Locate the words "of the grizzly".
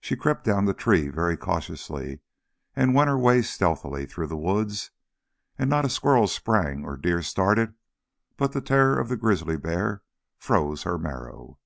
9.00-9.56